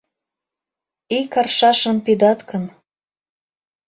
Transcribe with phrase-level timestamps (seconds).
[1.19, 2.63] Ик аршашым пидат гын